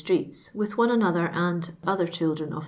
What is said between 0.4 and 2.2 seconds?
with one another and other